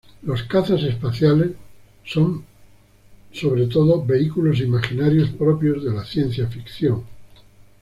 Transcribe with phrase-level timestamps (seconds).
[0.23, 1.51] Los cazas espaciales
[2.03, 2.43] son
[3.31, 7.03] sobre todo vehículos imaginarios propios de la ciencia ficción.